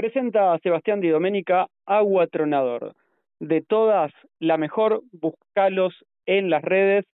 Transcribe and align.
Presenta 0.00 0.54
a 0.54 0.58
Sebastián 0.60 1.02
Di 1.02 1.10
Domenica 1.10 1.66
Agua 1.84 2.26
Tronador. 2.26 2.94
De 3.38 3.60
todas, 3.60 4.10
la 4.38 4.56
mejor, 4.56 5.02
buscalos 5.12 5.94
en 6.24 6.48
las 6.48 6.62
redes. 6.62 7.04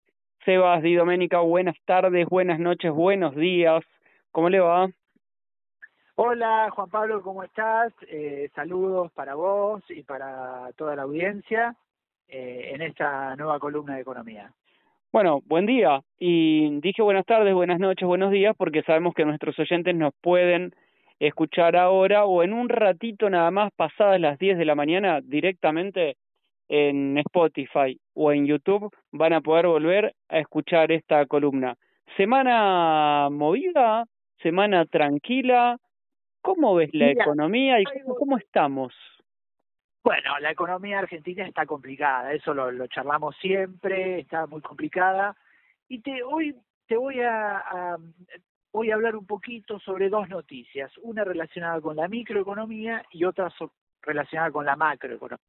Sebas 0.45 0.81
Di 0.81 0.95
Domenica, 0.95 1.41
buenas 1.41 1.75
tardes, 1.83 2.25
buenas 2.29 2.59
noches, 2.59 2.93
buenos 2.93 3.35
días. 3.35 3.83
¿Cómo 4.31 4.47
le 4.49 4.61
va? 4.61 4.87
Hola 6.15 6.69
Juan 6.71 6.89
Pablo, 6.89 7.21
¿cómo 7.21 7.43
estás? 7.43 7.91
Eh, 8.07 8.49
saludos 8.55 9.11
para 9.11 9.35
vos 9.35 9.83
y 9.89 10.03
para 10.03 10.71
toda 10.77 10.95
la 10.95 11.01
audiencia 11.01 11.75
eh, 12.29 12.71
en 12.73 12.81
esta 12.83 13.35
nueva 13.35 13.59
columna 13.59 13.95
de 13.95 14.01
economía. 14.03 14.53
Bueno, 15.11 15.41
buen 15.45 15.65
día. 15.65 15.99
Y 16.19 16.79
dije 16.79 17.01
buenas 17.01 17.25
tardes, 17.25 17.53
buenas 17.53 17.79
noches, 17.79 18.07
buenos 18.07 18.31
días 18.31 18.55
porque 18.57 18.81
sabemos 18.83 19.13
que 19.13 19.25
nuestros 19.25 19.59
oyentes 19.59 19.93
nos 19.93 20.13
pueden 20.21 20.73
escuchar 21.19 21.75
ahora 21.75 22.25
o 22.25 22.43
en 22.43 22.53
un 22.53 22.69
ratito 22.69 23.29
nada 23.29 23.51
más 23.51 23.71
pasadas 23.75 24.19
las 24.19 24.37
10 24.37 24.57
de 24.57 24.65
la 24.65 24.75
mañana 24.75 25.21
directamente 25.21 26.17
en 26.69 27.17
Spotify 27.19 27.99
o 28.13 28.31
en 28.31 28.45
YouTube 28.45 28.91
van 29.11 29.33
a 29.33 29.41
poder 29.41 29.67
volver 29.67 30.13
a 30.29 30.39
escuchar 30.39 30.91
esta 30.91 31.25
columna. 31.25 31.75
Semana 32.15 33.29
movida, 33.31 34.05
semana 34.41 34.85
tranquila. 34.85 35.77
¿Cómo 36.41 36.75
ves 36.75 36.89
la 36.93 37.11
economía 37.11 37.79
y 37.81 37.85
cómo 38.17 38.37
estamos? 38.37 38.93
Bueno, 40.03 40.39
la 40.39 40.51
economía 40.51 40.99
argentina 40.99 41.45
está 41.45 41.65
complicada, 41.65 42.31
eso 42.31 42.53
lo, 42.53 42.71
lo 42.71 42.87
charlamos 42.87 43.35
siempre, 43.41 44.19
está 44.19 44.47
muy 44.47 44.61
complicada. 44.61 45.35
Y 45.89 45.99
te, 45.99 46.23
hoy 46.23 46.55
te 46.87 46.95
voy 46.95 47.19
a, 47.19 47.97
voy 48.77 48.91
a 48.91 48.93
hablar 48.93 49.15
un 49.15 49.25
poquito 49.25 49.79
sobre 49.79 50.07
dos 50.07 50.29
noticias, 50.29 50.91
una 51.01 51.23
relacionada 51.23 51.81
con 51.81 51.95
la 51.95 52.07
microeconomía 52.07 53.03
y 53.09 53.23
otra 53.23 53.51
relacionada 54.03 54.51
con 54.51 54.67
la 54.67 54.75
macroeconomía. 54.75 55.43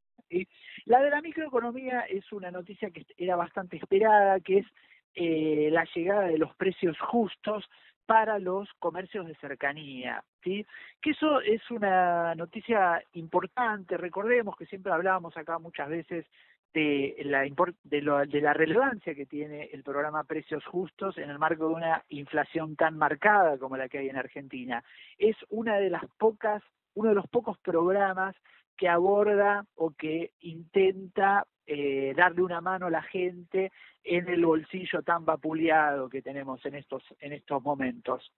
La 0.85 0.99
de 0.99 1.11
la 1.11 1.21
microeconomía 1.21 2.01
es 2.01 2.31
una 2.31 2.49
noticia 2.49 2.89
que 2.89 3.05
era 3.17 3.35
bastante 3.35 3.77
esperada, 3.77 4.39
que 4.39 4.59
es 4.59 4.65
eh, 5.13 5.69
la 5.71 5.85
llegada 5.93 6.25
de 6.25 6.39
los 6.39 6.55
precios 6.55 6.99
justos 6.99 7.69
para 8.07 8.39
los 8.39 8.67
comercios 8.79 9.27
de 9.27 9.35
cercanía, 9.35 10.23
¿sí? 10.43 10.65
Que 10.99 11.11
eso 11.11 11.39
es 11.41 11.61
una 11.69 12.33
noticia 12.33 13.03
importante, 13.13 13.95
recordemos 13.95 14.55
que 14.57 14.65
siempre 14.65 14.91
hablábamos 14.91 15.37
acá 15.37 15.59
muchas 15.59 15.87
veces 15.87 16.25
de 16.73 17.15
la, 17.25 17.41
de, 17.83 18.01
lo, 18.01 18.25
de 18.25 18.41
la 18.41 18.53
relevancia 18.53 19.15
que 19.15 19.25
tiene 19.25 19.69
el 19.73 19.83
programa 19.83 20.23
Precios 20.23 20.63
Justos 20.65 21.17
en 21.17 21.29
el 21.29 21.39
marco 21.39 21.67
de 21.67 21.73
una 21.73 22.03
inflación 22.09 22.75
tan 22.75 22.97
marcada 22.97 23.57
como 23.57 23.77
la 23.77 23.89
que 23.89 23.99
hay 23.99 24.09
en 24.09 24.17
Argentina. 24.17 24.83
Es 25.17 25.35
una 25.49 25.77
de 25.77 25.89
las 25.89 26.05
pocas, 26.17 26.61
uno 26.93 27.09
de 27.09 27.15
los 27.15 27.27
pocos 27.27 27.57
programas 27.59 28.35
que 28.77 28.87
aborda 28.87 29.65
o 29.75 29.91
que 29.91 30.31
intenta 30.41 31.45
eh, 31.65 32.13
darle 32.15 32.43
una 32.43 32.61
mano 32.61 32.87
a 32.87 32.91
la 32.91 33.01
gente 33.01 33.71
en 34.03 34.29
el 34.29 34.45
bolsillo 34.45 35.01
tan 35.01 35.25
vapuleado 35.25 36.09
que 36.09 36.21
tenemos 36.21 36.65
en 36.65 36.75
estos 36.75 37.03
en 37.19 37.33
estos 37.33 37.61
momentos. 37.61 38.31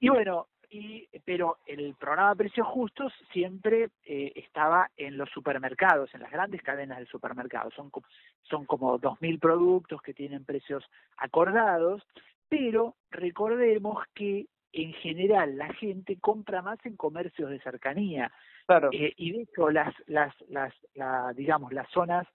Y 0.00 0.08
bueno, 0.08 0.48
pero 1.24 1.58
el 1.66 1.94
programa 1.94 2.34
Precios 2.34 2.66
Justos 2.66 3.12
siempre 3.32 3.90
eh, 4.04 4.32
estaba 4.34 4.90
en 4.96 5.16
los 5.16 5.30
supermercados, 5.30 6.12
en 6.14 6.22
las 6.22 6.30
grandes 6.30 6.62
cadenas 6.62 6.98
de 6.98 7.06
supermercados. 7.06 7.72
Son, 7.74 7.90
son 8.42 8.64
como 8.66 8.98
2.000 8.98 9.38
productos 9.40 10.02
que 10.02 10.14
tienen 10.14 10.44
precios 10.44 10.84
acordados, 11.16 12.02
pero 12.48 12.96
recordemos 13.10 14.04
que 14.14 14.46
en 14.72 14.92
general 14.94 15.56
la 15.56 15.72
gente 15.74 16.18
compra 16.18 16.60
más 16.60 16.78
en 16.84 16.96
comercios 16.96 17.50
de 17.50 17.60
cercanía. 17.60 18.32
Eh, 18.92 19.12
y 19.16 19.32
de 19.32 19.42
hecho, 19.42 19.70
las, 19.70 19.94
las, 20.06 20.34
las, 20.48 20.74
digamos, 21.36 21.72
las 21.72 21.88
zonas 21.90 22.26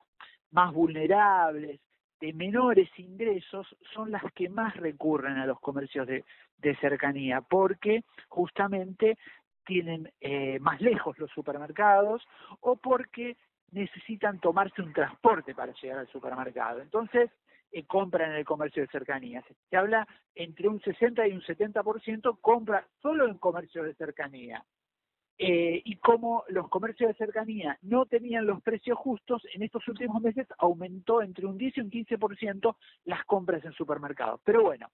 más 0.52 0.73
vulnerables, 0.73 1.80
de 2.20 2.34
menores 2.34 2.89
ingresos 2.98 3.67
son 3.93 4.11
las 4.11 4.23
que 4.33 4.49
más 4.49 4.76
recurren 4.76 5.38
a 5.38 5.45
los 5.45 5.60
comercios 5.60 6.08
de, 6.08 6.23
cercanía, 6.82 7.42
porque 7.42 8.04
justamente 8.27 9.17
tienen 9.66 10.11
eh, 10.20 10.60
más 10.60 10.82
lejos 10.82 11.17
los 11.17 11.32
supermercados 11.32 12.27
o 12.60 12.76
porque 12.76 13.38
necesitan 13.71 14.39
tomarse 14.39 14.82
un 14.82 14.93
transporte 14.93 15.55
para 15.55 15.73
llegar 15.73 15.99
al 15.99 16.08
supermercado. 16.08 16.82
Entonces, 16.82 17.32
eh, 17.71 17.86
compran 17.86 18.32
en 18.32 18.38
el 18.38 18.45
comercio 18.45 18.82
de 18.82 18.89
cercanía. 18.89 19.43
Se 19.70 19.77
habla 19.77 20.08
entre 20.36 20.67
un 20.67 20.82
60 20.82 21.27
y 21.27 21.33
un 21.33 21.42
70% 21.42 22.39
compra 22.42 22.86
solo 23.02 23.27
en 23.27 23.38
comercio 23.38 23.83
de 23.83 23.93
cercanía. 23.93 24.64
Eh, 25.42 25.82
y 25.86 25.95
como 25.95 26.44
los 26.50 26.67
comercios 26.67 27.08
de 27.08 27.14
cercanía 27.26 27.77
no 27.82 28.05
tenían 28.05 28.45
los 28.45 28.61
precios 28.61 28.98
justos, 28.98 29.42
en 29.54 29.64
estos 29.64 29.88
últimos 29.88 30.22
meses 30.22 30.45
aumentó 30.58 31.22
entre 31.22 31.45
un 31.45 31.58
10 31.58 31.77
y 31.77 31.82
un 31.82 31.89
15% 31.89 32.76
las 33.05 33.23
compras 33.23 33.64
en 33.64 33.72
supermercados. 33.72 34.42
Pero 34.44 34.64
bueno, 34.64 34.89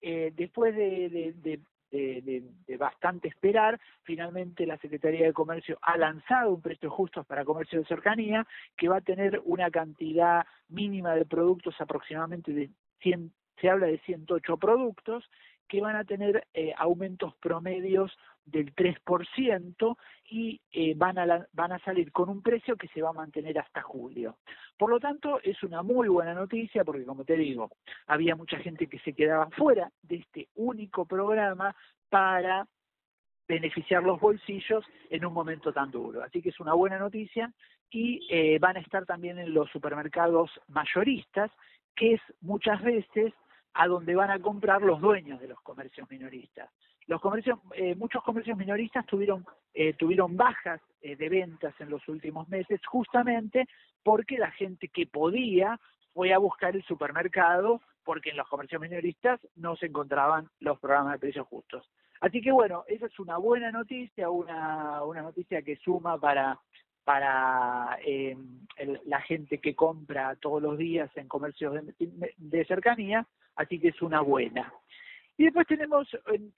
eh, 0.00 0.32
después 0.34 0.74
de, 0.74 1.34
de, 1.42 2.76
bastante 2.78 3.28
esperar, 3.28 3.78
finalmente 4.02 4.64
la 4.64 4.78
Secretaría 4.78 5.26
de 5.26 5.34
Comercio 5.34 5.78
ha 5.82 5.98
lanzado 5.98 6.54
un 6.54 6.62
precio 6.62 6.88
justo 6.88 7.22
para 7.24 7.44
comercio 7.44 7.80
de 7.80 7.84
cercanía 7.84 8.46
que 8.78 8.88
va 8.88 8.98
a 8.98 9.02
tener 9.02 9.42
una 9.44 9.70
cantidad 9.70 10.46
mínima 10.70 11.14
de 11.14 11.26
productos 11.26 11.78
aproximadamente 11.78 12.52
de 12.54 12.70
100, 13.02 13.30
se 13.60 13.68
habla 13.68 13.88
de 13.88 13.98
108 13.98 14.56
productos 14.56 15.28
que 15.68 15.80
van 15.80 15.96
a 15.96 16.04
tener 16.04 16.46
eh, 16.54 16.72
aumentos 16.78 17.34
promedios 17.36 18.16
del 18.44 18.74
3% 18.74 19.96
y 20.30 20.60
eh, 20.72 20.94
van, 20.96 21.18
a 21.18 21.46
van 21.52 21.72
a 21.72 21.78
salir 21.80 22.12
con 22.12 22.28
un 22.28 22.42
precio 22.42 22.76
que 22.76 22.88
se 22.88 23.02
va 23.02 23.10
a 23.10 23.14
mantener 23.14 23.58
hasta 23.58 23.82
julio. 23.82 24.38
Por 24.76 24.90
lo 24.90 25.00
tanto, 25.00 25.40
es 25.42 25.62
una 25.62 25.82
muy 25.82 26.08
buena 26.08 26.34
noticia 26.34 26.84
porque, 26.84 27.04
como 27.04 27.24
te 27.24 27.36
digo, 27.36 27.70
había 28.06 28.36
mucha 28.36 28.58
gente 28.58 28.86
que 28.86 28.98
se 29.00 29.12
quedaba 29.12 29.50
fuera 29.50 29.90
de 30.02 30.16
este 30.16 30.48
único 30.54 31.04
programa 31.04 31.74
para 32.08 32.66
beneficiar 33.46 34.04
los 34.04 34.20
bolsillos 34.20 34.84
en 35.10 35.24
un 35.24 35.32
momento 35.32 35.72
tan 35.72 35.90
duro. 35.90 36.22
Así 36.22 36.40
que 36.40 36.50
es 36.50 36.60
una 36.60 36.74
buena 36.74 36.98
noticia 36.98 37.52
y 37.90 38.26
eh, 38.30 38.58
van 38.60 38.76
a 38.76 38.80
estar 38.80 39.04
también 39.04 39.38
en 39.38 39.52
los 39.52 39.68
supermercados 39.70 40.50
mayoristas, 40.68 41.50
que 41.96 42.14
es 42.14 42.20
muchas 42.40 42.80
veces 42.82 43.34
a 43.74 43.88
donde 43.88 44.14
van 44.14 44.30
a 44.30 44.38
comprar 44.38 44.82
los 44.82 45.00
dueños 45.00 45.40
de 45.40 45.48
los 45.48 45.60
comercios 45.62 46.08
minoristas. 46.10 46.70
Los 47.10 47.20
comercios, 47.20 47.58
eh, 47.74 47.96
muchos 47.96 48.22
comercios 48.22 48.56
minoristas 48.56 49.04
tuvieron, 49.04 49.44
eh, 49.74 49.94
tuvieron 49.94 50.36
bajas 50.36 50.80
eh, 51.02 51.16
de 51.16 51.28
ventas 51.28 51.74
en 51.80 51.90
los 51.90 52.06
últimos 52.06 52.48
meses 52.48 52.80
justamente 52.86 53.66
porque 54.04 54.38
la 54.38 54.52
gente 54.52 54.86
que 54.86 55.08
podía 55.08 55.80
fue 56.14 56.32
a 56.32 56.38
buscar 56.38 56.76
el 56.76 56.84
supermercado 56.84 57.80
porque 58.04 58.30
en 58.30 58.36
los 58.36 58.46
comercios 58.46 58.80
minoristas 58.80 59.40
no 59.56 59.74
se 59.74 59.86
encontraban 59.86 60.48
los 60.60 60.78
programas 60.78 61.14
de 61.14 61.18
precios 61.18 61.48
justos. 61.48 61.90
Así 62.20 62.40
que 62.40 62.52
bueno, 62.52 62.84
esa 62.86 63.06
es 63.06 63.18
una 63.18 63.38
buena 63.38 63.72
noticia, 63.72 64.30
una, 64.30 65.02
una 65.02 65.22
noticia 65.22 65.62
que 65.62 65.74
suma 65.78 66.16
para, 66.16 66.60
para 67.02 67.98
la 69.06 69.20
gente 69.22 69.58
que 69.58 69.74
compra 69.74 70.36
todos 70.36 70.62
los 70.62 70.78
días 70.78 71.10
en 71.16 71.26
comercios 71.26 71.74
de 71.98 72.64
cercanía 72.66 73.26
así 73.56 73.78
que 73.78 73.88
es 73.88 74.00
una 74.00 74.20
buena. 74.20 74.72
Y 75.40 75.44
después 75.44 75.66
tenemos, 75.66 76.06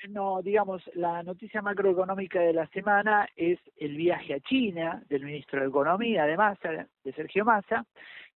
no, 0.08 0.42
digamos, 0.42 0.82
la 0.94 1.22
noticia 1.22 1.62
macroeconómica 1.62 2.40
de 2.40 2.52
la 2.52 2.66
semana 2.66 3.28
es 3.36 3.60
el 3.76 3.96
viaje 3.96 4.34
a 4.34 4.40
China 4.40 5.00
del 5.08 5.24
ministro 5.24 5.60
de 5.60 5.68
Economía 5.68 6.24
de 6.24 6.36
Massa, 6.36 6.88
de 7.04 7.12
Sergio 7.12 7.44
Massa, 7.44 7.86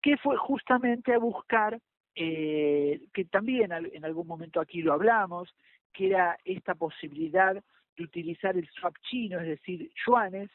que 0.02 0.18
fue 0.18 0.36
justamente 0.36 1.14
a 1.14 1.18
buscar, 1.18 1.80
eh, 2.14 3.00
que 3.14 3.24
también 3.24 3.72
en 3.72 4.04
algún 4.04 4.26
momento 4.26 4.60
aquí 4.60 4.82
lo 4.82 4.92
hablamos, 4.92 5.48
que 5.94 6.08
era 6.08 6.36
esta 6.44 6.74
posibilidad 6.74 7.54
de 7.96 8.04
utilizar 8.04 8.54
el 8.54 8.68
swap 8.68 8.96
chino, 9.00 9.40
es 9.40 9.46
decir, 9.46 9.90
yuanes, 10.06 10.50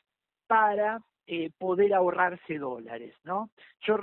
para 0.45 0.99
eh, 1.25 1.49
poder 1.57 1.95
ahorrarse 1.95 2.59
dólares, 2.59 3.15
¿no? 3.23 3.49
Yo 3.81 3.97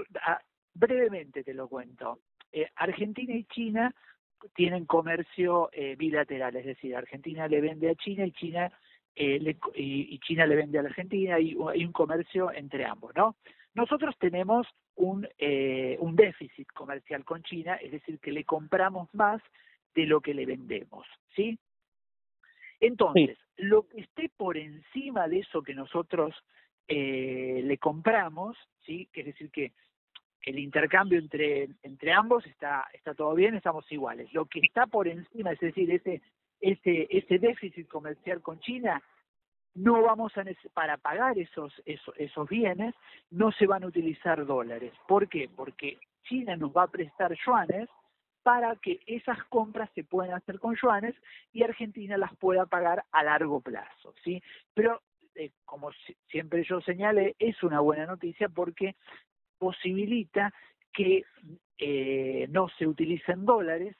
brevemente 0.74 1.44
te 1.44 1.54
lo 1.54 1.68
cuento. 1.68 2.18
Eh, 2.50 2.68
Argentina 2.74 3.34
y 3.34 3.44
China 3.44 3.94
tienen 4.54 4.86
comercio 4.86 5.70
eh, 5.72 5.96
bilateral, 5.96 6.56
es 6.56 6.66
decir, 6.66 6.96
Argentina 6.96 7.48
le 7.48 7.60
vende 7.60 7.90
a 7.90 7.94
China 7.94 8.26
y 8.26 8.32
China 8.32 8.72
eh, 9.14 9.38
le, 9.40 9.56
y, 9.74 10.18
China 10.20 10.46
le 10.46 10.56
vende 10.56 10.78
a 10.78 10.82
la 10.82 10.88
Argentina 10.88 11.40
y 11.40 11.56
hay 11.68 11.84
un 11.84 11.92
comercio 11.92 12.52
entre 12.52 12.84
ambos, 12.84 13.14
¿no? 13.14 13.36
Nosotros 13.74 14.14
tenemos 14.18 14.66
un, 14.94 15.28
un 15.98 16.16
déficit 16.16 16.66
comercial 16.72 17.24
con 17.24 17.42
China, 17.42 17.74
es 17.76 17.92
decir, 17.92 18.18
que 18.20 18.32
le 18.32 18.44
compramos 18.44 19.08
más 19.12 19.42
de 19.94 20.06
lo 20.06 20.22
que 20.22 20.32
le 20.32 20.46
vendemos, 20.46 21.06
¿sí? 21.34 21.58
Entonces, 22.80 23.38
lo 23.56 23.86
que 23.86 24.00
esté 24.00 24.30
por 24.34 24.56
encima 24.56 25.28
de 25.28 25.40
eso 25.40 25.62
que 25.62 25.74
nosotros 25.74 26.34
le 26.88 27.76
compramos, 27.78 28.56
¿sí? 28.86 29.10
Es 29.12 29.26
decir, 29.26 29.50
que 29.50 29.72
el 30.46 30.60
intercambio 30.60 31.18
entre, 31.18 31.68
entre 31.82 32.12
ambos 32.12 32.46
está, 32.46 32.86
está 32.94 33.14
todo 33.14 33.34
bien, 33.34 33.56
estamos 33.56 33.90
iguales. 33.90 34.32
Lo 34.32 34.46
que 34.46 34.60
está 34.60 34.86
por 34.86 35.08
encima, 35.08 35.50
es 35.50 35.58
decir, 35.58 35.90
ese, 35.90 36.22
ese, 36.60 37.08
ese 37.10 37.38
déficit 37.38 37.88
comercial 37.88 38.40
con 38.40 38.60
China, 38.60 39.02
no 39.74 40.00
vamos 40.02 40.32
a 40.38 40.44
para 40.72 40.96
pagar 40.96 41.36
esos, 41.36 41.72
esos, 41.84 42.14
esos 42.16 42.48
bienes, 42.48 42.94
no 43.30 43.50
se 43.52 43.66
van 43.66 43.82
a 43.82 43.88
utilizar 43.88 44.46
dólares. 44.46 44.92
¿Por 45.08 45.28
qué? 45.28 45.50
Porque 45.54 45.98
China 46.22 46.56
nos 46.56 46.74
va 46.74 46.84
a 46.84 46.90
prestar 46.90 47.36
yuanes 47.44 47.88
para 48.44 48.76
que 48.76 49.00
esas 49.06 49.42
compras 49.46 49.90
se 49.96 50.04
puedan 50.04 50.32
hacer 50.32 50.60
con 50.60 50.76
yuanes 50.76 51.16
y 51.52 51.64
Argentina 51.64 52.16
las 52.16 52.34
pueda 52.36 52.66
pagar 52.66 53.04
a 53.10 53.24
largo 53.24 53.60
plazo, 53.60 54.14
¿sí? 54.22 54.40
Pero 54.72 55.02
eh, 55.34 55.50
como 55.64 55.90
siempre 56.28 56.62
yo 56.62 56.80
señalé, 56.80 57.34
es 57.40 57.60
una 57.64 57.80
buena 57.80 58.06
noticia 58.06 58.48
porque 58.48 58.94
posibilita 59.58 60.52
que 60.92 61.24
eh, 61.78 62.46
no 62.50 62.68
se 62.78 62.86
utilicen 62.86 63.44
dólares 63.44 63.96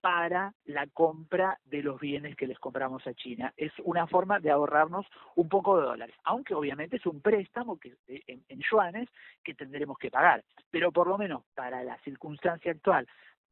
para 0.00 0.54
la 0.64 0.86
compra 0.86 1.58
de 1.64 1.82
los 1.82 2.00
bienes 2.00 2.36
que 2.36 2.46
les 2.46 2.58
compramos 2.58 3.06
a 3.06 3.14
China. 3.14 3.52
Es 3.56 3.72
una 3.82 4.06
forma 4.06 4.38
de 4.38 4.50
ahorrarnos 4.50 5.06
un 5.34 5.48
poco 5.48 5.78
de 5.78 5.86
dólares, 5.86 6.14
aunque 6.24 6.54
obviamente 6.54 6.96
es 6.96 7.06
un 7.06 7.20
préstamo 7.20 7.78
que, 7.78 7.96
eh, 8.06 8.22
en, 8.26 8.44
en 8.48 8.60
yuanes 8.60 9.08
que 9.42 9.54
tendremos 9.54 9.98
que 9.98 10.10
pagar, 10.10 10.44
pero 10.70 10.92
por 10.92 11.08
lo 11.08 11.18
menos 11.18 11.42
para 11.54 11.82
la 11.82 11.98
circunstancia 11.98 12.70
actual 12.70 13.06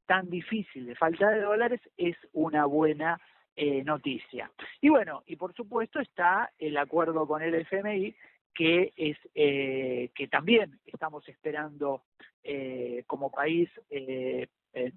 tan 0.06 0.30
difícil 0.30 0.86
de 0.86 0.94
falta 0.94 1.30
de 1.30 1.42
dólares 1.42 1.80
es 1.96 2.16
una 2.32 2.64
buena 2.64 3.20
eh, 3.56 3.82
noticia. 3.84 4.50
Y 4.80 4.88
bueno, 4.88 5.22
y 5.26 5.36
por 5.36 5.54
supuesto 5.54 6.00
está 6.00 6.52
el 6.58 6.76
acuerdo 6.76 7.26
con 7.26 7.42
el 7.42 7.54
FMI 7.54 8.14
que 8.56 8.92
es 8.96 9.16
eh, 9.34 10.10
que 10.14 10.28
también 10.28 10.78
estamos 10.86 11.28
esperando 11.28 12.02
eh, 12.42 13.04
como 13.06 13.30
país 13.30 13.68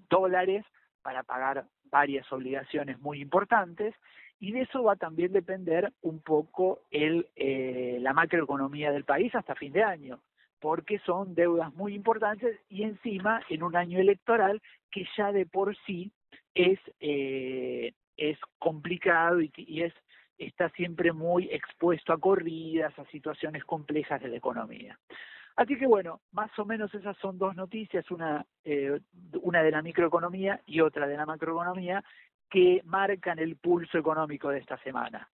dólares 0.10 0.66
para 1.02 1.24
pagar 1.24 1.66
varias 1.86 2.30
obligaciones 2.32 3.00
muy 3.00 3.22
importantes 3.22 3.96
y 4.40 4.52
de 4.52 4.62
eso 4.62 4.84
va 4.84 4.94
a 4.94 4.98
también 4.98 5.32
depender 5.32 5.92
un 6.02 6.20
poco 6.20 6.82
el, 6.92 7.28
la 8.02 8.14
macroeconomía 8.14 8.92
del 8.92 9.06
país 9.06 9.34
hasta 9.36 9.56
fin 9.56 9.74
de 9.74 9.84
año 9.84 10.20
porque 10.60 11.00
son 11.00 11.36
deudas 11.36 11.74
muy 11.74 11.96
importantes 11.96 12.60
y 12.70 12.84
encima 12.84 13.42
en 13.50 13.64
un 13.64 13.76
año 13.76 14.00
electoral 14.00 14.62
que 14.92 15.06
ya 15.18 15.32
de 15.32 15.46
por 15.46 15.76
sí 15.86 16.12
es, 16.54 16.80
eh, 17.00 17.94
es 18.18 18.38
complicado 18.58 19.42
y, 19.42 19.52
y, 19.56 19.84
es 19.84 19.94
está 20.40 20.70
siempre 20.70 21.12
muy 21.12 21.50
expuesto 21.52 22.14
a 22.14 22.18
corridas, 22.18 22.98
a 22.98 23.06
situaciones 23.06 23.64
complejas 23.66 24.22
de 24.22 24.30
la 24.30 24.38
economía. 24.38 24.98
Así 25.56 25.78
que 25.78 25.86
bueno, 25.86 26.22
más 26.32 26.58
o 26.58 26.66
menos 26.66 26.94
esas 26.94 27.18
son 27.18 27.38
dos 27.38 27.56
noticias, 27.56 28.10
una, 28.12 28.46
eh, 28.64 29.00
una 29.42 29.62
de 29.62 29.72
la 29.72 29.82
microeconomía 29.82 30.62
y 30.66 30.80
otra 30.80 31.06
de 31.06 31.18
la 31.18 31.26
macroeconomía, 31.26 32.02
que 32.50 32.82
marcan 32.86 33.40
el 33.40 33.58
pulso 33.58 33.98
económico 33.98 34.50
de 34.50 34.60
esta 34.60 34.78
semana. 34.78 35.28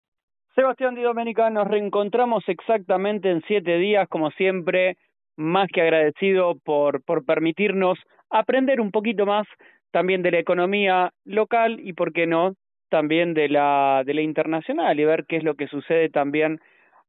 Sebastián 0.54 0.94
Di 0.94 1.02
Domenica, 1.02 1.50
nos 1.50 1.68
reencontramos 1.68 2.44
exactamente 2.48 3.30
en 3.30 3.42
siete 3.46 3.76
días, 3.76 4.08
como 4.08 4.30
siempre, 4.30 4.96
más 5.36 5.68
que 5.72 5.82
agradecido 5.82 6.54
por, 6.64 7.02
por 7.02 7.24
permitirnos 7.24 7.98
aprender 8.30 8.80
un 8.80 8.90
poquito 8.90 9.26
más 9.26 9.46
también 9.90 10.22
de 10.22 10.30
la 10.30 10.38
economía 10.38 11.12
local 11.24 11.78
y, 11.80 11.92
por 11.92 12.12
qué 12.12 12.26
no, 12.26 12.54
también 12.94 13.34
de 13.34 13.48
la, 13.48 14.04
de 14.06 14.14
la 14.14 14.20
internacional 14.22 15.00
y 15.00 15.04
ver 15.04 15.24
qué 15.26 15.38
es 15.38 15.42
lo 15.42 15.56
que 15.56 15.66
sucede 15.66 16.10
también 16.10 16.60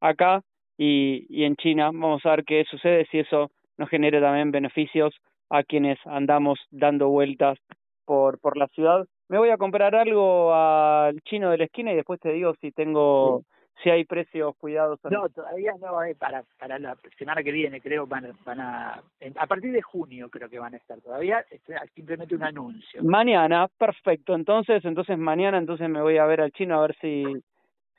acá 0.02 0.42
y, 0.80 1.28
y 1.30 1.44
en 1.44 1.56
China. 1.58 1.92
Vamos 1.94 2.26
a 2.26 2.32
ver 2.32 2.44
qué 2.44 2.66
sucede, 2.68 3.06
si 3.12 3.20
eso 3.20 3.52
nos 3.78 3.88
genera 3.88 4.20
también 4.20 4.50
beneficios 4.50 5.14
a 5.52 5.62
quienes 5.62 6.00
andamos 6.08 6.58
dando 6.72 7.10
vueltas 7.10 7.60
por, 8.04 8.40
por 8.40 8.58
la 8.58 8.68
ciudad. 8.70 9.06
Me 9.30 9.38
voy 9.38 9.52
a 9.52 9.58
comprar 9.58 9.94
algo 9.94 10.56
al 10.56 11.22
chino 11.22 11.52
de 11.52 11.60
la 11.60 11.66
esquina 11.66 11.94
y 11.94 11.98
después 11.98 12.20
te 12.20 12.34
digo 12.34 12.56
si 12.62 12.72
tengo 12.72 13.44
si 13.84 13.90
hay 13.90 14.06
precios 14.06 14.56
cuidados. 14.58 15.00
No, 15.10 15.30
todavía 15.30 15.74
no, 15.80 16.02
eh, 16.04 16.16
para, 16.16 16.44
para 16.58 16.80
la 16.80 16.98
semana 17.18 17.44
que 17.44 17.52
viene 17.52 17.82
creo 17.82 18.08
van, 18.08 18.32
van 18.46 18.60
a, 18.60 19.04
a 19.38 19.48
partir 19.48 19.72
de 19.72 19.82
junio 19.82 20.30
creo 20.30 20.50
que 20.50 20.60
van 20.60 20.74
a 20.74 20.78
estar 20.78 21.00
todavía, 21.02 21.46
es 21.50 21.62
simplemente 21.94 22.36
un 22.36 22.44
anuncio. 22.44 23.04
Mañana, 23.04 23.68
perfecto, 23.78 24.34
entonces, 24.34 24.84
entonces 24.86 25.18
mañana 25.18 25.58
entonces 25.58 25.90
me 25.90 26.02
voy 26.02 26.18
a 26.18 26.26
ver 26.26 26.42
al 26.42 26.52
chino 26.52 26.78
a 26.78 26.82
ver 26.82 26.96
si, 27.02 27.24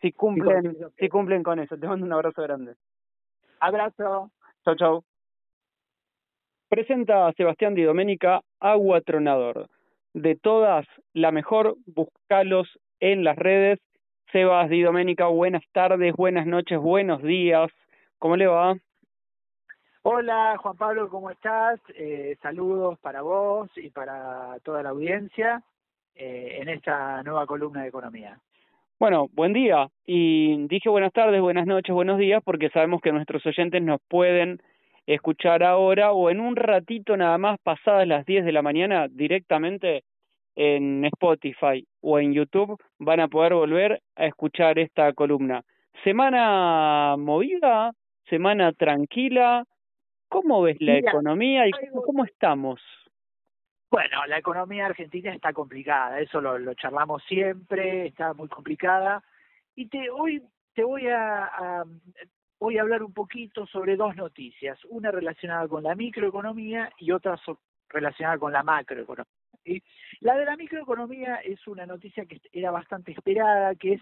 si 0.00 0.12
cumplen, 0.12 0.76
si 0.98 1.08
cumplen 1.08 1.42
con 1.42 1.58
eso. 1.58 1.76
Te 1.76 1.86
mando 1.86 2.06
un 2.06 2.12
abrazo 2.12 2.42
grande. 2.42 2.74
Abrazo. 3.60 4.30
Chau, 4.64 4.76
chau. 4.76 5.04
Presenta 6.68 7.28
a 7.28 7.32
Sebastián 7.32 7.74
Di 7.74 7.82
Domenica 7.82 8.40
Agua 8.60 9.00
Tronador. 9.00 9.68
De 10.14 10.34
todas, 10.34 10.86
la 11.12 11.30
mejor, 11.30 11.76
buscalos 11.86 12.68
en 13.00 13.22
las 13.22 13.36
redes 13.36 13.78
Sebas 14.32 14.68
Di 14.68 14.82
Doménica, 14.82 15.26
buenas 15.26 15.62
tardes, 15.72 16.14
buenas 16.14 16.46
noches, 16.46 16.78
buenos 16.78 17.22
días. 17.22 17.70
¿Cómo 18.18 18.36
le 18.36 18.46
va? 18.46 18.76
Hola 20.02 20.56
Juan 20.58 20.76
Pablo, 20.76 21.08
¿cómo 21.08 21.30
estás? 21.30 21.80
Eh, 21.94 22.36
saludos 22.42 22.98
para 22.98 23.22
vos 23.22 23.70
y 23.76 23.90
para 23.90 24.58
toda 24.64 24.82
la 24.82 24.90
audiencia 24.90 25.62
eh, 26.14 26.58
en 26.60 26.68
esta 26.68 27.22
nueva 27.22 27.46
columna 27.46 27.82
de 27.82 27.88
economía. 27.88 28.38
Bueno, 28.98 29.28
buen 29.32 29.52
día. 29.52 29.88
Y 30.06 30.66
dije 30.66 30.88
buenas 30.88 31.12
tardes, 31.12 31.40
buenas 31.40 31.66
noches, 31.66 31.94
buenos 31.94 32.18
días, 32.18 32.42
porque 32.44 32.70
sabemos 32.70 33.00
que 33.00 33.12
nuestros 33.12 33.44
oyentes 33.46 33.80
nos 33.82 34.00
pueden 34.08 34.60
escuchar 35.06 35.62
ahora 35.62 36.12
o 36.12 36.30
en 36.30 36.40
un 36.40 36.56
ratito 36.56 37.16
nada 37.16 37.38
más, 37.38 37.60
pasadas 37.60 38.08
las 38.08 38.26
10 38.26 38.44
de 38.44 38.52
la 38.52 38.62
mañana, 38.62 39.06
directamente 39.08 40.02
en 40.56 41.04
Spotify 41.04 41.86
o 42.00 42.18
en 42.18 42.32
YouTube 42.32 42.76
van 42.98 43.20
a 43.20 43.28
poder 43.28 43.54
volver 43.54 44.02
a 44.16 44.26
escuchar 44.26 44.78
esta 44.78 45.12
columna. 45.12 45.62
Semana 46.02 47.16
movida, 47.18 47.92
semana 48.28 48.72
tranquila. 48.72 49.64
¿Cómo 50.28 50.62
ves 50.62 50.78
la 50.80 50.98
economía 50.98 51.68
y 51.68 51.70
cómo, 52.04 52.24
estamos? 52.24 52.80
Bueno, 53.90 54.26
la 54.26 54.38
economía 54.38 54.86
argentina 54.86 55.32
está 55.32 55.52
complicada, 55.52 56.18
eso 56.20 56.40
lo, 56.40 56.58
lo 56.58 56.74
charlamos 56.74 57.22
siempre, 57.28 58.06
está 58.06 58.34
muy 58.34 58.48
complicada. 58.48 59.22
Y 59.76 59.86
te, 59.86 60.10
hoy 60.10 60.42
te 60.74 60.82
voy 60.82 61.06
a, 61.06 61.44
a, 61.44 61.84
voy 62.58 62.78
a 62.78 62.82
hablar 62.82 63.02
un 63.02 63.12
poquito 63.12 63.66
sobre 63.66 63.96
dos 63.96 64.16
noticias, 64.16 64.78
una 64.88 65.10
relacionada 65.10 65.68
con 65.68 65.84
la 65.84 65.94
microeconomía 65.94 66.90
y 66.98 67.12
otra 67.12 67.38
relacionada 67.88 68.38
con 68.38 68.52
la 68.52 68.62
macroeconomía. 68.62 69.30
La 70.20 70.36
de 70.36 70.44
la 70.44 70.56
microeconomía 70.56 71.36
es 71.36 71.66
una 71.66 71.86
noticia 71.86 72.26
que 72.26 72.40
era 72.52 72.70
bastante 72.70 73.12
esperada, 73.12 73.74
que 73.74 73.94
es 73.94 74.00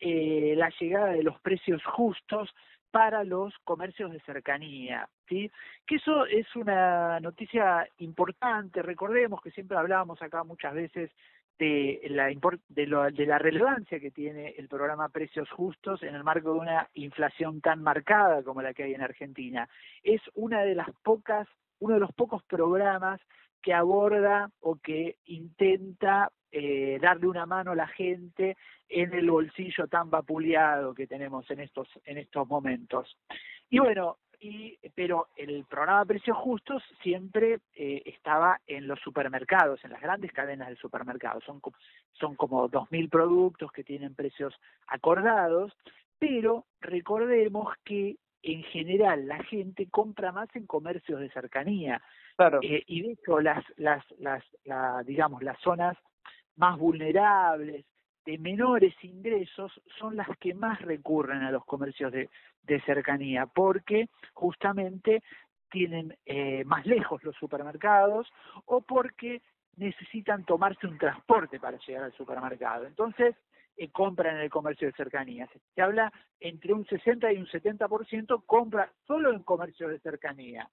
eh, 0.00 0.54
la 0.56 0.70
llegada 0.78 1.12
de 1.12 1.22
los 1.22 1.40
precios 1.40 1.82
justos 1.84 2.54
para 2.90 3.24
los 3.24 3.52
comercios 3.64 4.10
de 4.10 4.20
cercanía, 4.20 5.08
¿sí? 5.28 5.50
Que 5.86 5.96
eso 5.96 6.24
es 6.26 6.46
una 6.56 7.20
noticia 7.20 7.86
importante, 7.98 8.80
recordemos 8.82 9.42
que 9.42 9.50
siempre 9.50 9.76
hablábamos 9.76 10.22
acá 10.22 10.44
muchas 10.44 10.72
veces 10.72 11.10
de 11.58 12.00
la, 12.10 12.26
de, 12.68 12.86
lo, 12.86 13.10
de 13.10 13.26
la 13.26 13.38
relevancia 13.38 14.00
que 14.00 14.10
tiene 14.10 14.54
el 14.58 14.68
programa 14.68 15.08
Precios 15.08 15.50
Justos 15.50 16.02
en 16.02 16.14
el 16.14 16.24
marco 16.24 16.52
de 16.52 16.58
una 16.58 16.88
inflación 16.94 17.60
tan 17.60 17.82
marcada 17.82 18.42
como 18.42 18.62
la 18.62 18.74
que 18.74 18.84
hay 18.84 18.94
en 18.94 19.02
Argentina. 19.02 19.68
Es 20.02 20.20
una 20.34 20.62
de 20.62 20.74
las 20.74 20.90
pocas, 21.02 21.48
uno 21.78 21.94
de 21.94 22.00
los 22.00 22.12
pocos 22.12 22.42
programas 22.44 23.20
que 23.66 23.74
aborda 23.74 24.48
o 24.60 24.76
que 24.76 25.16
intenta 25.24 26.30
eh, 26.52 27.00
darle 27.02 27.26
una 27.26 27.46
mano 27.46 27.72
a 27.72 27.74
la 27.74 27.88
gente 27.88 28.56
en 28.88 29.12
el 29.12 29.28
bolsillo 29.28 29.88
tan 29.88 30.08
vapuleado 30.08 30.94
que 30.94 31.08
tenemos 31.08 31.50
en 31.50 31.58
estos 31.58 31.88
en 32.04 32.18
estos 32.18 32.46
momentos. 32.46 33.18
Y 33.68 33.80
bueno, 33.80 34.18
y, 34.38 34.78
pero 34.94 35.26
el 35.36 35.64
programa 35.64 36.04
Precios 36.04 36.36
Justos 36.36 36.80
siempre 37.02 37.58
eh, 37.74 38.04
estaba 38.06 38.60
en 38.68 38.86
los 38.86 39.00
supermercados, 39.00 39.84
en 39.84 39.90
las 39.90 40.00
grandes 40.00 40.30
cadenas 40.30 40.68
de 40.68 40.76
supermercados. 40.76 41.42
Son, 41.42 41.60
son 42.12 42.36
como 42.36 42.68
2.000 42.70 43.10
productos 43.10 43.72
que 43.72 43.82
tienen 43.82 44.14
precios 44.14 44.54
acordados, 44.86 45.76
pero 46.20 46.66
recordemos 46.80 47.74
que 47.84 48.14
en 48.44 48.62
general 48.62 49.26
la 49.26 49.42
gente 49.42 49.88
compra 49.90 50.30
más 50.30 50.48
en 50.54 50.66
comercios 50.66 51.18
de 51.18 51.30
cercanía. 51.30 52.00
Eh, 52.62 52.82
y 52.86 53.02
de 53.02 53.12
hecho, 53.12 53.40
las, 53.40 53.64
las, 53.76 54.04
las, 54.18 54.44
la, 54.64 55.02
digamos, 55.04 55.42
las 55.42 55.58
zonas 55.60 55.96
más 56.56 56.78
vulnerables, 56.78 57.84
de 58.24 58.38
menores 58.38 58.94
ingresos, 59.02 59.72
son 59.98 60.16
las 60.16 60.28
que 60.38 60.52
más 60.52 60.80
recurren 60.82 61.42
a 61.42 61.50
los 61.50 61.64
comercios 61.64 62.12
de, 62.12 62.28
de 62.62 62.80
cercanía, 62.82 63.46
porque 63.46 64.08
justamente 64.34 65.22
tienen 65.70 66.16
eh, 66.26 66.64
más 66.64 66.86
lejos 66.86 67.22
los 67.24 67.36
supermercados 67.36 68.32
o 68.64 68.80
porque 68.80 69.42
necesitan 69.76 70.44
tomarse 70.44 70.86
un 70.86 70.98
transporte 70.98 71.60
para 71.60 71.78
llegar 71.78 72.04
al 72.04 72.12
supermercado. 72.14 72.86
Entonces, 72.86 73.36
eh, 73.76 73.90
compran 73.90 74.36
en 74.36 74.42
el 74.42 74.50
comercio 74.50 74.88
de 74.88 74.94
cercanía. 74.94 75.48
Se 75.74 75.82
habla 75.82 76.12
entre 76.40 76.72
un 76.72 76.86
60 76.86 77.30
y 77.32 77.36
un 77.36 77.46
70% 77.46 78.42
compra 78.46 78.90
solo 79.06 79.32
en 79.32 79.42
comercio 79.42 79.88
de 79.88 79.98
cercanía. 80.00 80.68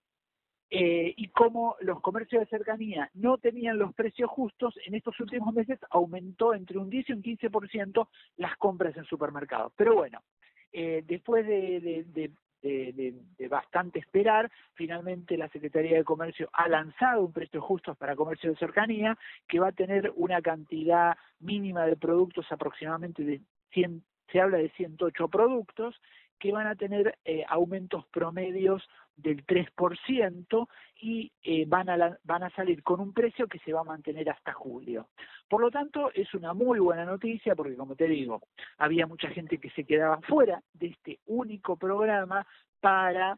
Eh, 0.69 1.13
y 1.17 1.27
como 1.29 1.75
los 1.81 2.01
comercios 2.01 2.41
de 2.41 2.47
cercanía 2.47 3.09
no 3.13 3.37
tenían 3.37 3.77
los 3.77 3.93
precios 3.93 4.29
justos, 4.29 4.73
en 4.85 4.95
estos 4.95 5.19
últimos 5.19 5.53
meses 5.53 5.79
aumentó 5.91 6.53
entre 6.53 6.79
un 6.79 6.89
10 6.89 7.09
y 7.09 7.13
un 7.13 7.21
15% 7.21 8.07
las 8.37 8.57
compras 8.57 8.97
en 8.97 9.05
supermercados. 9.05 9.71
Pero 9.75 9.93
bueno, 9.95 10.23
eh, 10.71 11.03
después 11.05 11.45
de, 11.45 12.05
de, 12.07 12.31
de, 12.63 13.47
bastante 13.47 13.99
esperar, 13.99 14.49
finalmente 14.73 15.37
la 15.37 15.49
Secretaría 15.49 15.97
de 15.97 16.03
Comercio 16.03 16.49
ha 16.53 16.67
lanzado 16.67 17.25
un 17.25 17.33
precio 17.33 17.61
justo 17.61 17.93
para 17.93 18.15
comercio 18.15 18.49
de 18.49 18.57
cercanía 18.57 19.17
que 19.47 19.59
va 19.59 19.67
a 19.67 19.73
tener 19.73 20.11
una 20.15 20.41
cantidad 20.41 21.15
mínima 21.39 21.85
de 21.85 21.97
productos 21.97 22.51
aproximadamente 22.51 23.23
de 23.23 23.41
100, 23.73 24.03
se 24.31 24.39
habla 24.39 24.57
de 24.57 24.69
108 24.71 25.27
productos 25.27 25.99
que 26.39 26.51
van 26.51 26.67
a 26.67 26.75
tener 26.75 27.17
eh, 27.25 27.43
aumentos 27.47 28.05
promedios 28.07 28.83
del 29.15 29.45
3% 29.45 30.67
y 31.01 31.31
eh, 31.43 31.65
van, 31.67 31.89
a 31.89 32.17
van 32.23 32.43
a 32.43 32.49
salir 32.51 32.83
con 32.83 32.99
un 32.99 33.13
precio 33.13 33.47
que 33.47 33.59
se 33.59 33.73
va 33.73 33.81
a 33.81 33.85
mantener 33.85 34.29
hasta 34.29 34.53
julio. 34.53 35.09
Por 35.47 35.61
lo 35.61 35.71
tanto, 35.71 36.11
es 36.13 36.33
una 36.33 36.53
muy 36.53 36.79
buena 36.79 37.05
noticia 37.05 37.55
porque, 37.55 37.75
como 37.75 37.95
te 37.95 38.07
digo, 38.07 38.41
había 38.77 39.07
mucha 39.07 39.29
gente 39.29 39.57
que 39.57 39.69
se 39.71 39.83
quedaba 39.83 40.19
fuera 40.21 40.61
de 40.73 40.87
este 40.87 41.19
único 41.25 41.75
programa 41.75 42.45
para 42.79 43.37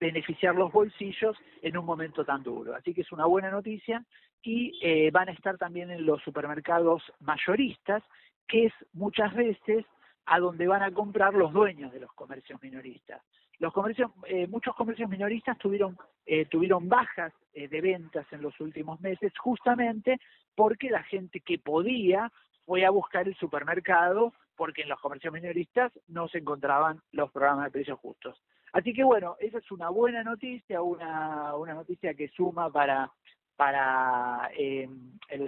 beneficiar 0.00 0.54
los 0.54 0.72
bolsillos 0.72 1.36
en 1.62 1.76
un 1.76 1.84
momento 1.84 2.24
tan 2.24 2.42
duro. 2.42 2.74
Así 2.74 2.92
que 2.92 3.02
es 3.02 3.12
una 3.12 3.26
buena 3.26 3.50
noticia 3.50 4.04
y 4.42 4.78
eh, 4.82 5.10
van 5.10 5.28
a 5.28 5.32
estar 5.32 5.56
también 5.56 5.90
en 5.90 6.04
los 6.04 6.22
supermercados 6.22 7.02
mayoristas, 7.20 8.02
que 8.46 8.66
es 8.66 8.72
muchas 8.92 9.34
veces 9.34 9.86
a 10.26 10.38
donde 10.38 10.66
van 10.66 10.82
a 10.82 10.92
comprar 10.92 11.34
los 11.34 11.52
dueños 11.52 11.92
de 11.92 12.00
los 12.00 12.12
comercios 12.12 12.60
minoristas. 12.62 13.22
Los 13.58 13.72
comercios, 13.72 14.10
eh, 14.26 14.46
muchos 14.46 14.74
comercios 14.74 15.08
minoristas 15.08 15.56
tuvieron, 15.58 15.96
eh, 16.26 16.46
tuvieron 16.46 16.88
bajas 16.88 17.32
eh, 17.52 17.68
de 17.68 17.80
ventas 17.80 18.26
en 18.32 18.42
los 18.42 18.58
últimos 18.60 19.00
meses 19.00 19.32
justamente 19.38 20.18
porque 20.54 20.90
la 20.90 21.02
gente 21.04 21.40
que 21.40 21.58
podía 21.58 22.30
fue 22.66 22.84
a 22.84 22.90
buscar 22.90 23.28
el 23.28 23.36
supermercado 23.36 24.32
porque 24.56 24.82
en 24.82 24.88
los 24.88 25.00
comercios 25.00 25.32
minoristas 25.32 25.92
no 26.08 26.28
se 26.28 26.38
encontraban 26.38 27.00
los 27.12 27.30
programas 27.30 27.66
de 27.66 27.70
precios 27.70 27.98
justos. 27.98 28.40
Así 28.72 28.92
que 28.92 29.04
bueno, 29.04 29.36
esa 29.38 29.58
es 29.58 29.70
una 29.70 29.88
buena 29.88 30.22
noticia, 30.24 30.82
una, 30.82 31.54
una 31.56 31.74
noticia 31.74 32.14
que 32.14 32.28
suma 32.28 32.70
para, 32.70 33.10
para 33.56 34.50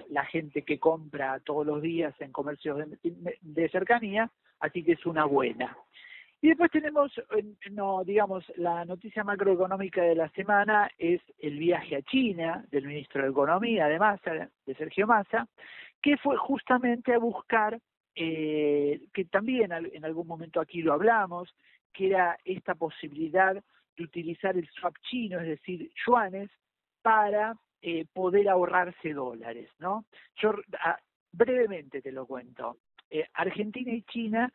la 0.09 0.25
gente 0.27 0.63
que 0.63 0.79
compra 0.79 1.41
todos 1.41 1.67
los 1.67 1.83
días 1.83 2.15
en 2.21 2.31
comercios 2.31 2.79
de 3.03 3.69
cercanía, 3.69 4.31
así 4.61 4.85
que 4.85 4.93
es 4.93 5.07
una 5.07 5.25
buena. 5.25 5.77
Y 6.47 6.51
después 6.51 6.71
tenemos, 6.71 7.11
no, 7.73 8.05
digamos, 8.05 8.45
la 8.55 8.85
noticia 8.85 9.25
macroeconómica 9.25 10.01
de 10.01 10.15
la 10.15 10.29
semana 10.29 10.89
es 10.97 11.21
el 11.41 11.59
viaje 11.59 11.97
a 11.97 12.03
China 12.03 12.65
del 12.71 12.87
ministro 12.87 13.25
de 13.25 13.31
Economía 13.31 13.89
de 13.89 13.99
Massa, 13.99 14.49
de 14.65 14.75
Sergio 14.77 15.09
Massa, 15.09 15.49
que 16.01 16.17
fue 16.17 16.37
justamente 16.37 17.13
a 17.13 17.19
buscar, 17.19 17.81
eh, 18.15 19.09
que 19.13 19.25
también 19.25 19.73
en 19.73 20.05
algún 20.05 20.29
momento 20.29 20.61
aquí 20.61 20.83
lo 20.83 20.93
hablamos, 20.93 21.53
que 21.93 22.11
era 22.11 22.39
esta 22.45 22.77
posibilidad 22.77 23.55
de 23.97 24.05
utilizar 24.05 24.57
el 24.57 24.69
swap 24.69 24.95
chino, 25.03 25.41
es 25.41 25.49
decir, 25.49 25.91
yuanes, 26.07 26.49
para 27.03 27.57
eh, 27.83 28.05
poder 28.15 28.49
ahorrarse 28.49 29.15
dólares, 29.15 29.69
¿no? 29.81 30.05
Yo 30.37 30.55
brevemente 31.33 32.01
te 32.01 32.13
lo 32.13 32.25
cuento. 32.25 32.77
Eh, 33.11 33.27
Argentina 33.35 33.91
y 33.91 34.03
China 34.03 34.53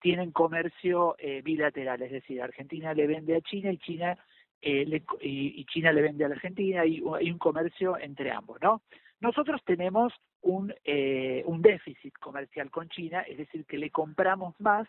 tienen 0.00 0.32
comercio 0.32 1.16
eh, 1.18 1.42
bilateral, 1.42 2.02
es 2.02 2.12
decir, 2.12 2.42
Argentina 2.42 2.94
le 2.94 3.06
vende 3.06 3.36
a 3.36 3.40
China 3.40 3.72
y 3.72 3.78
China 3.78 4.18
eh, 4.60 4.86
le, 4.86 5.02
y, 5.20 5.64
China 5.66 5.92
le 5.92 6.02
vende 6.02 6.24
a 6.24 6.28
la 6.28 6.36
Argentina 6.36 6.86
y 6.86 7.02
hay 7.14 7.30
un 7.30 7.38
comercio 7.38 7.98
entre 7.98 8.30
ambos, 8.30 8.60
¿no? 8.62 8.82
Nosotros 9.20 9.62
tenemos 9.64 10.12
un, 10.40 10.74
eh, 10.84 11.42
un 11.46 11.62
déficit 11.62 12.14
comercial 12.14 12.70
con 12.70 12.88
China, 12.88 13.22
es 13.22 13.38
decir, 13.38 13.64
que 13.66 13.78
le 13.78 13.90
compramos 13.90 14.54
más 14.60 14.88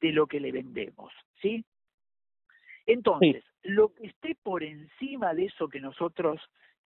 de 0.00 0.12
lo 0.12 0.26
que 0.26 0.40
le 0.40 0.52
vendemos, 0.52 1.12
¿sí? 1.40 1.64
Entonces, 2.86 3.42
lo 3.62 3.94
que 3.94 4.08
esté 4.08 4.36
por 4.42 4.62
encima 4.62 5.32
de 5.32 5.46
eso 5.46 5.68
que 5.68 5.80
nosotros 5.80 6.40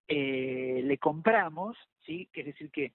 eh, 0.06 0.80
le 0.84 0.98
compramos, 0.98 1.76
¿sí? 2.06 2.28
Es 2.32 2.46
decir, 2.46 2.70
que 2.70 2.92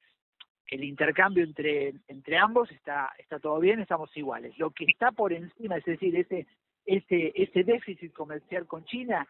el 0.68 0.84
intercambio 0.84 1.44
entre, 1.44 1.94
entre 2.08 2.38
ambos 2.38 2.72
está, 2.72 3.12
está 3.18 3.40
todo 3.40 3.60
bien, 3.60 3.80
estamos 3.80 4.16
iguales. 4.16 4.58
Lo 4.58 4.72
que 4.72 4.86
está 4.86 5.12
por 5.12 5.34
encima, 5.34 5.78
es 5.78 5.86
decir, 5.86 6.16
ese, 6.16 6.48
ese, 6.86 7.32
ese 7.36 7.64
déficit 7.64 8.14
comercial 8.14 8.66
con 8.66 8.84
China, 8.86 9.28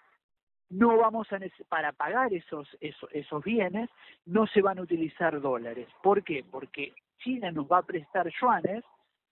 no 0.70 0.98
vamos 0.98 1.28
a 1.32 1.40
para 1.70 1.92
pagar 1.92 2.34
esos, 2.34 2.68
esos, 2.80 3.10
esos 3.12 3.44
bienes, 3.44 3.90
no 4.26 4.48
se 4.48 4.62
van 4.62 4.80
a 4.80 4.82
utilizar 4.82 5.40
dólares. 5.40 5.88
¿Por 6.02 6.24
qué? 6.24 6.44
Porque 6.50 6.94
China 7.20 7.52
nos 7.52 7.72
va 7.72 7.80
a 7.80 7.86
prestar 7.86 8.32
yuanes 8.42 8.84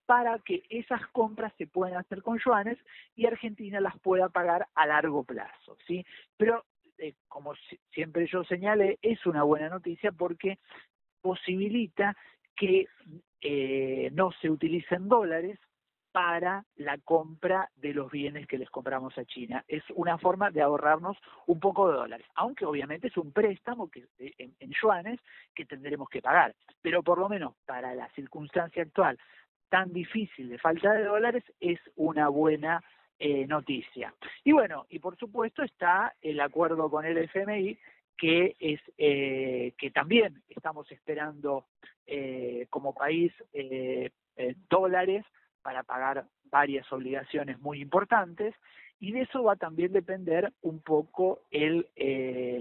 para 0.06 0.40
que 0.40 0.64
esas 0.70 1.06
compras 1.08 1.54
se 1.58 1.68
puedan 1.68 1.98
hacer 1.98 2.22
con 2.22 2.38
yuanes 2.40 2.78
y 3.16 3.26
Argentina 3.26 3.80
las 3.80 3.98
pueda 4.00 4.30
pagar 4.30 4.68
a 4.76 4.86
largo 4.86 5.24
plazo, 5.24 5.78
¿sí? 5.88 6.06
Pero 6.38 6.66
eh, 6.98 7.16
como 7.28 7.54
siempre 7.92 8.28
yo 8.28 8.44
señalé, 8.44 9.00
es 9.02 9.26
una 9.26 9.44
buena 9.44 9.70
noticia 9.70 10.12
porque 10.12 10.60
posibilita 11.22 12.16
que 12.56 12.88
eh, 13.42 14.10
no 14.14 14.32
se 14.42 14.50
utilicen 14.50 15.08
dólares 15.08 15.60
para 16.12 16.66
la 16.76 16.98
compra 16.98 17.70
de 17.76 17.94
los 17.94 18.12
bienes 18.12 18.46
que 18.46 18.58
les 18.58 18.70
compramos 18.70 19.18
a 19.18 19.24
China. 19.24 19.64
Es 19.68 19.84
una 19.96 20.18
forma 20.18 20.52
de 20.52 20.62
ahorrarnos 20.62 21.18
un 21.48 21.60
poco 21.60 21.90
de 21.90 21.98
dólares, 21.98 22.28
aunque 22.36 22.66
obviamente 22.66 23.08
es 23.08 23.18
un 23.18 23.32
préstamo 23.32 23.90
que, 23.90 24.06
eh, 24.20 24.34
en, 24.38 24.54
en 24.60 24.72
yuanes 24.72 25.20
que 25.56 25.66
tendremos 25.66 26.10
que 26.10 26.22
pagar, 26.22 26.54
pero 26.82 27.02
por 27.02 27.18
lo 27.18 27.30
menos 27.30 27.56
para 27.66 27.96
la 27.96 28.10
circunstancia 28.10 28.84
actual 28.84 29.18
tan 29.70 29.94
difícil 29.94 30.50
de 30.50 30.60
falta 30.60 30.92
de 30.92 31.06
dólares 31.06 31.44
es 31.62 31.80
una 31.96 32.28
buena 32.28 32.84
eh, 33.18 33.48
noticia. 33.48 34.14
Y 34.44 34.52
bueno, 34.52 34.86
y 34.90 35.00
por 35.00 35.16
supuesto 35.16 35.64
está 35.64 36.14
el 36.22 36.40
acuerdo 36.42 36.90
con 36.90 37.06
el 37.06 37.18
FMI 37.20 37.78
que 38.18 38.56
es 38.60 38.80
eh, 38.98 39.74
que 39.78 39.92
también 39.92 40.42
estamos 40.50 40.92
esperando 40.92 41.66
eh, 42.06 42.68
como 42.70 42.94
país 42.94 43.32
eh, 43.54 44.12
dólares 44.70 45.26
para 45.62 45.84
pagar 45.84 46.26
varias 46.46 46.92
obligaciones 46.92 47.60
muy 47.60 47.82
importantes 47.82 48.56
y 49.00 49.12
de 49.12 49.22
eso 49.22 49.44
va 49.44 49.54
a 49.54 49.58
también 49.58 49.92
depender 49.92 50.52
un 50.62 50.82
poco 50.82 51.42
el 51.52 51.88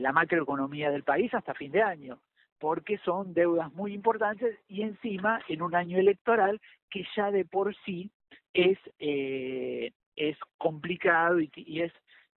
la 0.00 0.12
macroeconomía 0.12 0.90
del 0.90 1.04
país 1.04 1.32
hasta 1.34 1.54
fin 1.54 1.72
de 1.72 1.82
año 1.82 2.20
porque 2.58 2.98
son 2.98 3.32
deudas 3.34 3.72
muy 3.72 3.94
importantes 3.94 4.58
y 4.68 4.82
encima 4.82 5.40
en 5.48 5.62
un 5.62 5.74
año 5.74 5.98
electoral 5.98 6.60
que 6.90 7.04
ya 7.16 7.30
de 7.30 7.44
por 7.44 7.74
sí 7.84 8.10
es 8.54 8.78
es 8.98 10.36
complicado 10.58 11.40
y 11.40 11.82
es 11.82 11.92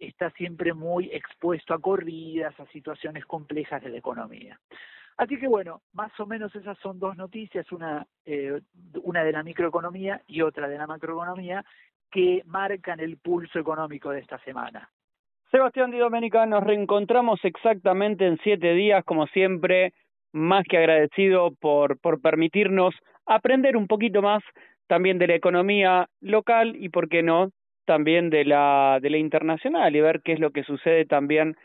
está 0.06 0.30
siempre 0.30 0.74
muy 0.74 1.10
expuesto 1.12 1.74
a 1.74 1.80
corridas, 1.80 2.58
a 2.58 2.66
situaciones 2.66 3.24
complejas 3.24 3.82
de 3.82 3.90
la 3.90 3.98
economía. 3.98 4.58
Así 5.16 5.38
que 5.38 5.46
bueno, 5.46 5.82
más 5.92 6.18
o 6.18 6.26
menos 6.26 6.54
esas 6.54 6.78
son 6.78 6.98
dos 6.98 7.16
noticias, 7.16 7.70
una, 7.70 8.06
eh, 8.24 8.60
una 9.02 9.22
de 9.24 9.32
la 9.32 9.42
microeconomía 9.42 10.22
y 10.26 10.42
otra 10.42 10.68
de 10.68 10.78
la 10.78 10.86
macroeconomía, 10.86 11.64
que 12.10 12.42
marcan 12.46 13.00
el 13.00 13.18
pulso 13.18 13.58
económico 13.58 14.10
de 14.10 14.20
esta 14.20 14.38
semana. 14.40 14.90
Sebastián 15.50 15.90
Di 15.90 15.98
Domenica, 15.98 16.46
nos 16.46 16.64
reencontramos 16.64 17.38
exactamente 17.44 18.26
en 18.26 18.38
siete 18.42 18.72
días, 18.72 19.04
como 19.04 19.26
siempre, 19.28 19.92
más 20.32 20.64
que 20.64 20.78
agradecido 20.78 21.50
por, 21.60 21.98
por 22.00 22.20
permitirnos 22.20 22.94
aprender 23.26 23.76
un 23.76 23.86
poquito 23.86 24.22
más 24.22 24.42
también 24.86 25.18
de 25.18 25.26
la 25.26 25.34
economía 25.34 26.08
local 26.20 26.74
y, 26.76 26.88
por 26.88 27.08
qué 27.08 27.22
no, 27.22 27.50
también 27.84 28.30
de 28.30 28.44
la, 28.44 28.98
de 29.00 29.10
la 29.10 29.18
internacional 29.18 29.94
y 29.94 30.00
ver 30.00 30.22
qué 30.22 30.32
es 30.32 30.40
lo 30.40 30.50
que 30.50 30.64
sucede 30.64 31.04
también 31.06 31.56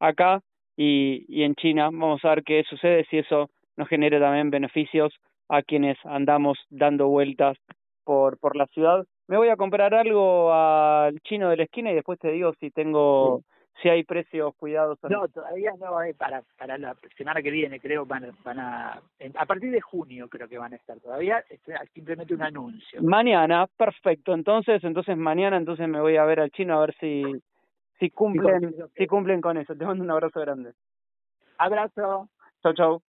acá 0.00 0.40
y, 0.76 1.24
y 1.28 1.42
en 1.42 1.54
China. 1.54 1.84
Vamos 1.84 2.24
a 2.24 2.30
ver 2.30 2.42
qué 2.44 2.64
sucede, 2.68 3.04
si 3.10 3.18
eso 3.18 3.50
nos 3.76 3.88
genera 3.88 4.18
también 4.20 4.50
beneficios 4.50 5.12
a 5.48 5.62
quienes 5.62 5.96
andamos 6.04 6.58
dando 6.70 7.08
vueltas 7.08 7.56
por, 8.04 8.38
por 8.38 8.56
la 8.56 8.66
ciudad. 8.66 9.04
Me 9.28 9.36
voy 9.36 9.48
a 9.48 9.56
comprar 9.56 9.94
algo 9.94 10.52
al 10.52 11.18
chino 11.20 11.50
de 11.50 11.56
la 11.56 11.64
esquina 11.64 11.90
y 11.90 11.94
después 11.94 12.18
te 12.18 12.30
digo 12.30 12.52
si 12.60 12.70
tengo 12.70 13.42
si 13.82 13.88
hay 13.88 14.04
precios 14.04 14.54
cuidados. 14.56 14.98
No, 15.08 15.28
todavía 15.28 15.72
no, 15.78 16.02
eh, 16.02 16.14
para, 16.14 16.42
para 16.58 16.78
la 16.78 16.96
semana 17.16 17.42
que 17.42 17.50
viene 17.50 17.80
creo 17.80 18.06
van, 18.06 18.32
van 18.44 18.58
a, 18.58 19.02
a 19.34 19.46
partir 19.46 19.70
de 19.70 19.80
junio 19.80 20.28
creo 20.28 20.48
que 20.48 20.58
van 20.58 20.72
a 20.72 20.76
estar 20.76 20.98
todavía, 21.00 21.44
es 21.50 21.60
simplemente 21.92 22.34
un 22.34 22.42
anuncio. 22.42 23.02
Mañana, 23.02 23.66
perfecto, 23.76 24.32
entonces, 24.32 24.82
entonces 24.84 25.16
mañana 25.16 25.56
entonces 25.56 25.88
me 25.88 26.00
voy 26.00 26.16
a 26.16 26.24
ver 26.24 26.40
al 26.40 26.50
chino 26.50 26.76
a 26.76 26.80
ver 26.80 26.94
si, 26.98 27.22
si 27.98 28.10
cumplen, 28.10 28.74
si 28.96 29.06
cumplen 29.06 29.40
con 29.40 29.56
eso. 29.56 29.74
Te 29.74 29.84
mando 29.84 30.04
un 30.04 30.10
abrazo 30.10 30.40
grande. 30.40 30.72
Abrazo. 31.58 32.28
Chau, 32.62 32.74
chau. 32.74 33.02